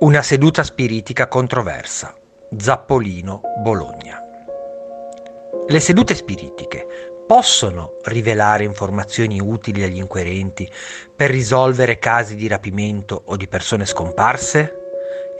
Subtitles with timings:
[0.00, 2.14] Una seduta spiritica controversa.
[2.56, 4.20] Zappolino, Bologna.
[5.66, 6.86] Le sedute spiritiche
[7.26, 10.70] possono rivelare informazioni utili agli inquirenti
[11.16, 14.77] per risolvere casi di rapimento o di persone scomparse?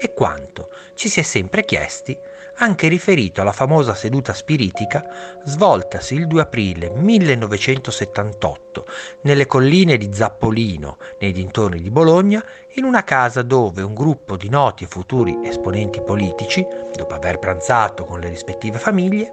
[0.00, 2.16] E quanto ci si è sempre chiesti
[2.60, 8.86] anche riferito alla famosa seduta spiritica svoltasi il 2 aprile 1978
[9.22, 12.44] nelle colline di Zappolino, nei dintorni di Bologna,
[12.74, 18.04] in una casa dove un gruppo di noti e futuri esponenti politici, dopo aver pranzato
[18.04, 19.32] con le rispettive famiglie,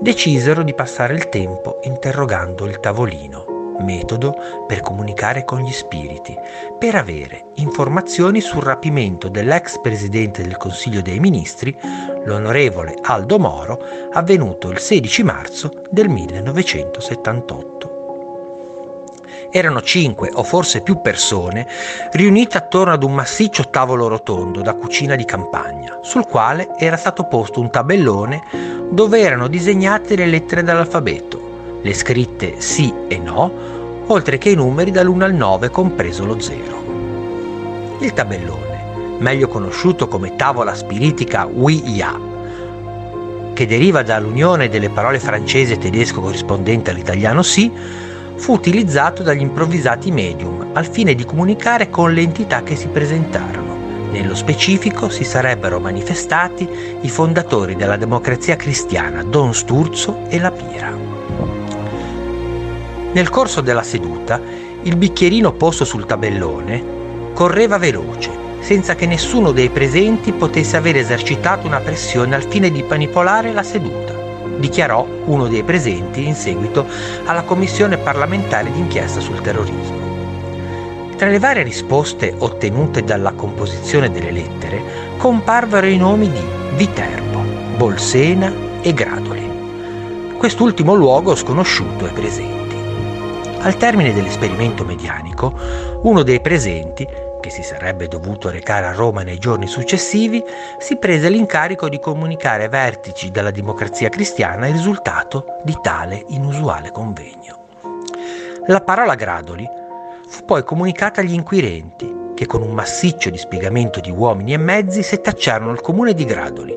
[0.00, 6.36] decisero di passare il tempo interrogando il tavolino metodo per comunicare con gli spiriti,
[6.78, 11.76] per avere informazioni sul rapimento dell'ex presidente del Consiglio dei Ministri,
[12.24, 13.78] l'onorevole Aldo Moro,
[14.12, 17.92] avvenuto il 16 marzo del 1978.
[19.50, 21.66] Erano cinque o forse più persone
[22.12, 27.28] riunite attorno ad un massiccio tavolo rotondo da cucina di campagna, sul quale era stato
[27.28, 28.42] posto un tabellone
[28.90, 31.53] dove erano disegnate le lettere dall'alfabeto
[31.84, 33.52] le scritte sì e no,
[34.06, 37.98] oltre che i numeri dall'1 al 9 compreso lo 0.
[38.00, 42.18] Il tabellone, meglio conosciuto come tavola spiritica Wi-Ya,
[43.52, 47.70] che deriva dall'unione delle parole francese e tedesco corrispondente all'italiano sì,
[48.36, 53.76] fu utilizzato dagli improvvisati medium al fine di comunicare con le entità che si presentarono.
[54.10, 56.66] Nello specifico si sarebbero manifestati
[57.02, 61.13] i fondatori della democrazia cristiana Don Sturzo e La Pira.
[63.14, 64.40] Nel corso della seduta,
[64.82, 66.82] il bicchierino posto sul tabellone
[67.32, 72.82] correva veloce, senza che nessuno dei presenti potesse aver esercitato una pressione al fine di
[72.82, 74.12] manipolare la seduta,
[74.58, 76.88] dichiarò uno dei presenti in seguito
[77.24, 80.02] alla commissione parlamentare d'inchiesta sul terrorismo.
[81.16, 84.82] Tra le varie risposte ottenute dalla composizione delle lettere
[85.18, 86.42] comparvero i nomi di
[86.74, 87.44] Viterbo,
[87.76, 89.48] Bolsena e Gradoli.
[90.36, 92.63] Quest'ultimo luogo sconosciuto è presente.
[93.64, 95.50] Al termine dell'esperimento medianico,
[96.02, 97.08] uno dei presenti,
[97.40, 100.44] che si sarebbe dovuto recare a Roma nei giorni successivi,
[100.78, 106.90] si prese l'incarico di comunicare ai vertici della democrazia cristiana il risultato di tale inusuale
[106.90, 107.64] convegno.
[108.66, 109.66] La parola Gradoli
[110.28, 115.72] fu poi comunicata agli inquirenti, che con un massiccio dispiegamento di uomini e mezzi setacciarono
[115.72, 116.76] il comune di Gradoli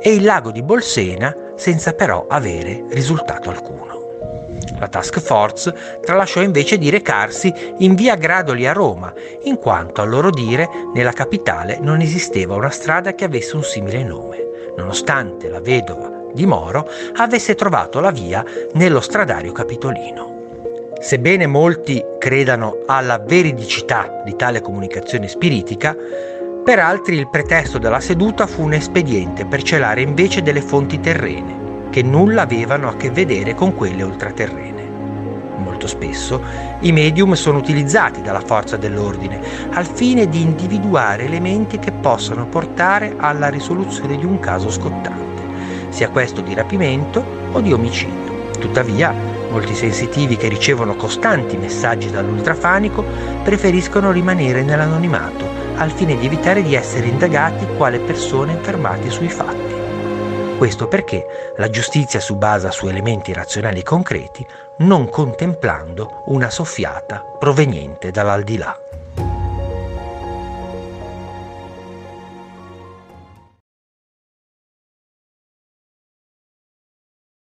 [0.00, 3.87] e il lago di Bolsena senza però avere risultato alcuno.
[4.78, 9.12] La task force tralasciò invece di recarsi in via Gradoli a Roma,
[9.42, 14.04] in quanto a loro dire nella capitale non esisteva una strada che avesse un simile
[14.04, 14.38] nome,
[14.76, 18.44] nonostante la vedova di Moro avesse trovato la via
[18.74, 20.26] nello stradario capitolino.
[21.00, 25.96] Sebbene molti credano alla veridicità di tale comunicazione spiritica,
[26.64, 31.67] per altri il pretesto della seduta fu un espediente per celare invece delle fonti terrene,
[31.90, 34.86] che nulla avevano a che vedere con quelle ultraterrene.
[35.56, 36.40] Molto spesso
[36.80, 39.40] i medium sono utilizzati dalla forza dell'ordine
[39.70, 45.42] al fine di individuare elementi che possano portare alla risoluzione di un caso scottante,
[45.90, 48.50] sia questo di rapimento o di omicidio.
[48.58, 49.14] Tuttavia,
[49.50, 53.04] molti sensitivi che ricevono costanti messaggi dall'ultrafanico
[53.42, 59.77] preferiscono rimanere nell'anonimato al fine di evitare di essere indagati quale persone fermate sui fatti.
[60.58, 64.44] Questo perché la giustizia si basa su elementi razionali concreti,
[64.78, 68.87] non contemplando una soffiata proveniente dall'aldilà.